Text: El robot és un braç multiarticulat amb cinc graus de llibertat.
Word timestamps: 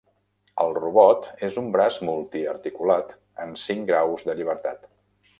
El 0.61 0.71
robot 0.77 1.27
és 1.47 1.59
un 1.61 1.67
braç 1.75 1.99
multiarticulat 2.09 3.11
amb 3.45 3.61
cinc 3.65 3.85
graus 3.91 4.25
de 4.31 4.37
llibertat. 4.41 4.89